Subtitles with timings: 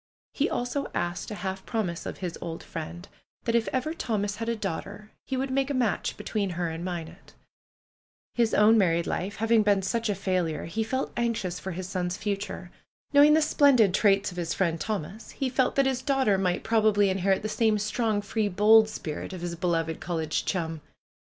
[0.33, 3.07] He also asked a half promise of his old friend—
[3.43, 6.83] that if ever Thomas had a daughter, he would make a match between her and
[6.83, 7.35] Minot.
[8.33, 11.93] His own mar ried life having been such a failure he felt anxious for PRUE'S
[11.93, 12.71] GARDENER 177 his son's future.
[13.13, 16.85] Knowing the splendid traits of his friend Thomas, he felt that his daughter might prob
[16.87, 20.81] ably inherit the same strong, free, bold spirit of his be loved college chum.